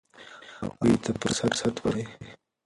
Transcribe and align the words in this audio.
هغوی 0.61 0.93
ته 1.03 1.09
فرصت 1.21 1.75
ورکړئ. 1.79 2.05